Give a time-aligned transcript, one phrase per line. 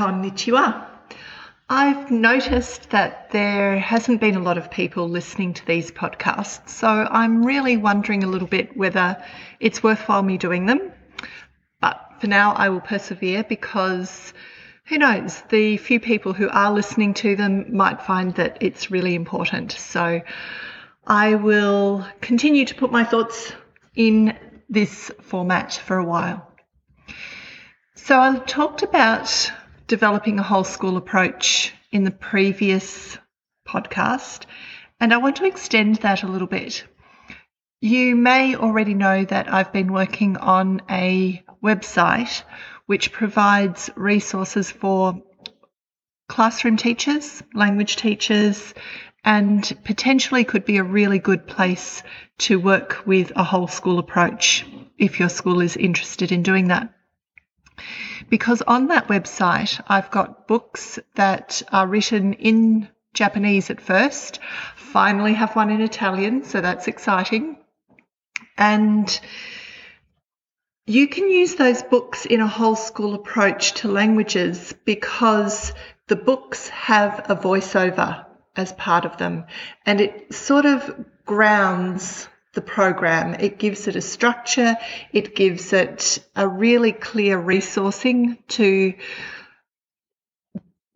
[0.00, 0.86] Konnichiwa.
[1.68, 6.88] I've noticed that there hasn't been a lot of people listening to these podcasts, so
[6.88, 9.22] I'm really wondering a little bit whether
[9.60, 10.90] it's worthwhile me doing them.
[11.82, 14.32] But for now, I will persevere because
[14.86, 19.14] who knows, the few people who are listening to them might find that it's really
[19.14, 19.72] important.
[19.72, 20.22] So
[21.06, 23.52] I will continue to put my thoughts
[23.94, 24.34] in
[24.70, 26.50] this format for a while.
[27.96, 29.52] So I talked about
[29.90, 33.18] developing a whole school approach in the previous
[33.66, 34.44] podcast,
[35.00, 36.84] and I want to extend that a little bit.
[37.80, 42.44] You may already know that I've been working on a website
[42.86, 45.24] which provides resources for
[46.28, 48.72] classroom teachers, language teachers,
[49.24, 52.04] and potentially could be a really good place
[52.38, 54.64] to work with a whole school approach
[54.98, 56.94] if your school is interested in doing that.
[58.28, 64.38] Because on that website, I've got books that are written in Japanese at first,
[64.76, 67.56] finally have one in Italian, so that's exciting.
[68.56, 69.20] And
[70.86, 75.72] you can use those books in a whole school approach to languages because
[76.08, 79.44] the books have a voiceover as part of them
[79.86, 83.34] and it sort of grounds the program.
[83.34, 84.76] It gives it a structure,
[85.12, 88.94] it gives it a really clear resourcing to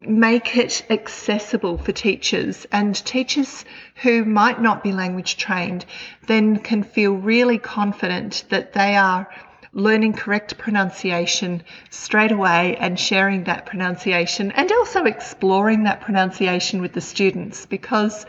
[0.00, 3.64] make it accessible for teachers and teachers
[4.02, 5.84] who might not be language trained
[6.28, 9.28] then can feel really confident that they are
[9.72, 16.92] learning correct pronunciation straight away and sharing that pronunciation and also exploring that pronunciation with
[16.92, 18.24] the students because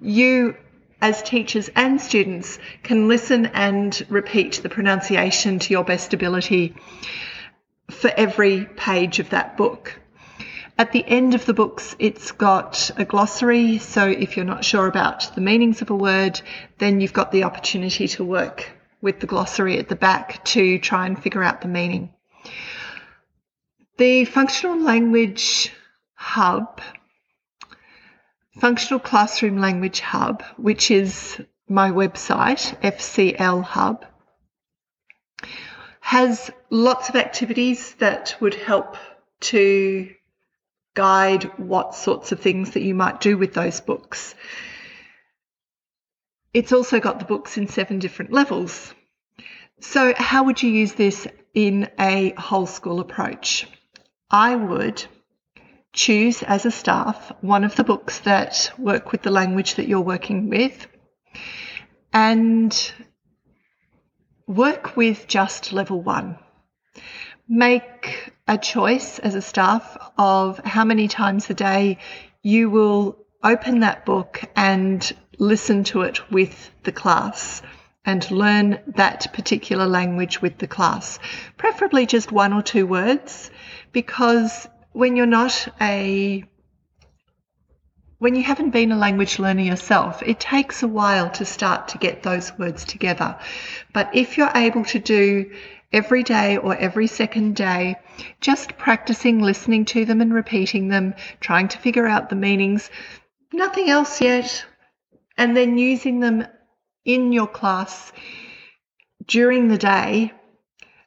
[0.00, 0.56] you
[1.02, 6.74] as teachers and students can listen and repeat the pronunciation to your best ability
[7.90, 10.00] for every page of that book.
[10.78, 13.78] At the end of the books, it's got a glossary.
[13.78, 16.40] So if you're not sure about the meanings of a word,
[16.78, 18.70] then you've got the opportunity to work
[19.02, 22.14] with the glossary at the back to try and figure out the meaning.
[23.98, 25.72] The Functional Language
[26.14, 26.80] Hub
[28.62, 31.36] Functional Classroom Language Hub, which is
[31.68, 34.06] my website, FCL Hub,
[35.98, 38.96] has lots of activities that would help
[39.40, 40.14] to
[40.94, 44.36] guide what sorts of things that you might do with those books.
[46.54, 48.94] It's also got the books in seven different levels.
[49.80, 53.66] So, how would you use this in a whole school approach?
[54.30, 55.04] I would
[55.92, 60.00] choose as a staff one of the books that work with the language that you're
[60.00, 60.86] working with
[62.12, 62.92] and
[64.46, 66.38] work with just level one.
[67.48, 71.98] Make a choice as a staff of how many times a day
[72.42, 77.62] you will open that book and listen to it with the class
[78.04, 81.18] and learn that particular language with the class,
[81.56, 83.50] preferably just one or two words,
[83.92, 86.44] because when you're not a
[88.18, 91.98] when you haven't been a language learner yourself, it takes a while to start to
[91.98, 93.36] get those words together.
[93.92, 95.50] But if you're able to do
[95.92, 97.96] every day or every second day,
[98.40, 102.90] just practicing listening to them and repeating them, trying to figure out the meanings,
[103.52, 104.64] nothing else yet,
[105.36, 106.46] and then using them
[107.04, 108.12] in your class
[109.26, 110.32] during the day,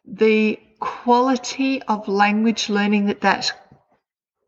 [0.05, 3.53] the quality of language learning that that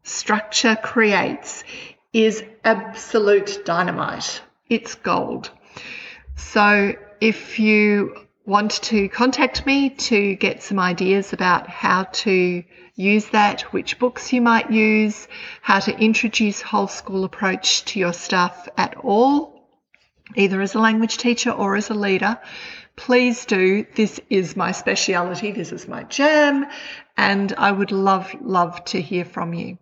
[0.07, 1.63] structure creates
[2.13, 4.41] is absolute dynamite.
[4.69, 5.51] It's gold.
[6.35, 12.63] So if you want to contact me to get some ideas about how to
[12.95, 15.27] use that, which books you might use,
[15.61, 19.69] how to introduce whole school approach to your staff at all,
[20.35, 22.39] either as a language teacher or as a leader,
[22.95, 23.85] please do.
[23.95, 25.51] This is my speciality.
[25.51, 26.65] This is my jam.
[27.17, 29.77] And I would love, love to hear from you.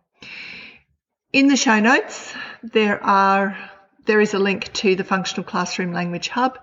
[1.34, 2.34] In the show notes,
[2.64, 3.58] there are
[4.06, 6.60] there is a link to the Functional Classroom Language Hub.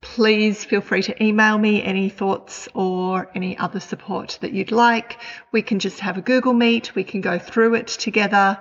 [0.00, 5.18] Please feel free to email me any thoughts or any other support that you'd like.
[5.52, 8.58] We can just have a Google Meet, we can go through it together,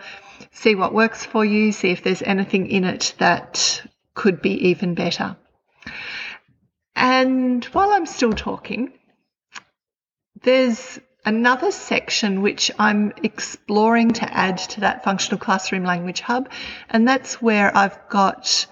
[0.52, 3.82] see what works for you, see if there's anything in it that
[4.14, 5.38] could be even better.
[6.96, 8.94] And while I'm still talking,
[10.42, 16.50] there's another section which I'm exploring to add to that functional classroom language hub,
[16.90, 18.68] and that's where I've got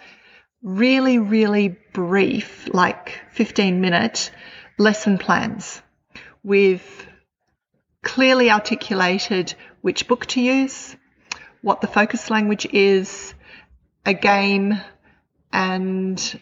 [0.62, 4.32] really, really brief, like 15 minute
[4.78, 5.82] lesson plans
[6.44, 7.08] with
[8.02, 10.96] clearly articulated which book to use,
[11.62, 13.34] what the focus language is,
[14.06, 14.80] a game,
[15.52, 16.40] and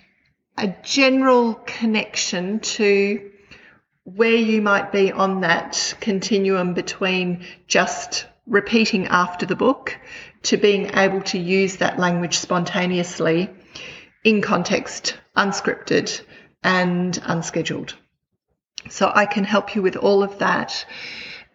[0.57, 3.30] a general connection to
[4.03, 9.97] where you might be on that continuum between just repeating after the book
[10.43, 13.49] to being able to use that language spontaneously
[14.23, 16.21] in context, unscripted
[16.63, 17.95] and unscheduled.
[18.89, 20.85] So I can help you with all of that.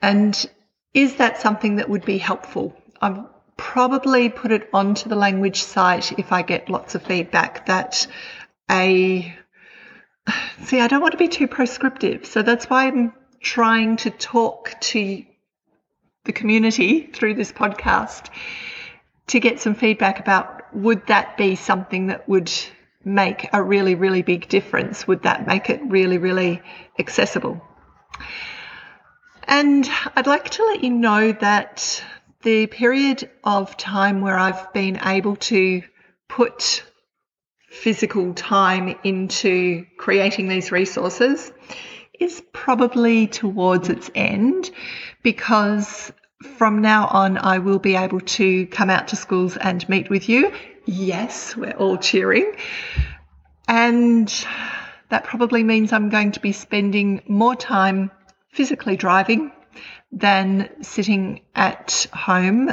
[0.00, 0.50] And
[0.94, 2.76] is that something that would be helpful?
[3.00, 8.06] I'll probably put it onto the language site if I get lots of feedback that
[8.70, 9.36] a
[10.64, 12.26] see, I don't want to be too prescriptive.
[12.26, 15.24] So that's why I'm trying to talk to
[16.24, 18.30] the community through this podcast
[19.28, 22.52] to get some feedback about would that be something that would
[23.04, 25.06] make a really, really big difference?
[25.06, 26.62] Would that make it really, really
[26.98, 27.62] accessible?
[29.44, 32.02] And I'd like to let you know that
[32.42, 35.82] the period of time where I've been able to
[36.28, 36.84] put
[37.68, 41.52] physical time into creating these resources
[42.18, 44.70] is probably towards its end
[45.22, 46.12] because
[46.56, 50.28] from now on I will be able to come out to schools and meet with
[50.28, 50.52] you.
[50.84, 52.54] Yes, we're all cheering.
[53.68, 54.32] And
[55.08, 58.10] that probably means I'm going to be spending more time
[58.50, 59.52] physically driving
[60.12, 62.70] than sitting at home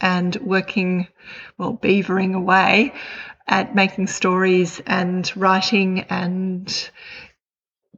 [0.00, 1.08] and working,
[1.58, 2.92] well, beavering away
[3.46, 6.90] at making stories and writing and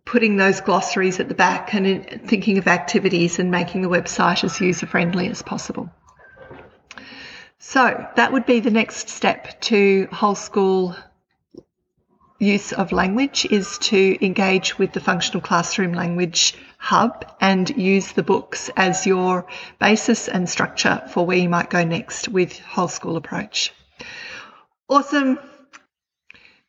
[0.04, 4.60] putting those glossaries at the back and thinking of activities and making the website as
[4.60, 5.90] user friendly as possible.
[7.58, 10.96] So that would be the next step to whole school
[12.38, 18.22] use of language is to engage with the functional classroom language hub and use the
[18.22, 19.46] books as your
[19.78, 23.72] basis and structure for where you might go next with whole school approach.
[24.88, 25.38] Awesome.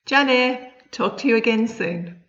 [0.10, 2.24] Ja ne, talk to you again soon.